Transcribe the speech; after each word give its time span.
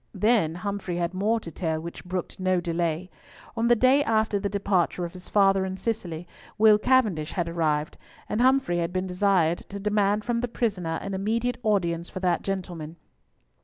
Then 0.15 0.55
Humfrey 0.55 0.95
had 0.95 1.13
more 1.13 1.39
to 1.41 1.51
tell 1.51 1.79
which 1.79 2.03
brooked 2.03 2.39
no 2.39 2.59
delay. 2.59 3.11
On 3.55 3.67
the 3.67 3.75
day 3.75 4.03
after 4.03 4.39
the 4.39 4.49
departure 4.49 5.05
of 5.05 5.13
his 5.13 5.29
father 5.29 5.63
and 5.63 5.79
Cicely, 5.79 6.27
Will 6.57 6.79
Cavendish 6.79 7.33
had 7.33 7.47
arrived, 7.47 7.99
and 8.27 8.41
Humfrey 8.41 8.77
had 8.79 8.91
been 8.91 9.05
desired 9.05 9.59
to 9.69 9.79
demand 9.79 10.25
from 10.25 10.41
the 10.41 10.47
prisoner 10.47 10.97
an 11.03 11.13
immediate 11.13 11.59
audience 11.61 12.09
for 12.09 12.19
that 12.19 12.41
gentleman. 12.41 12.95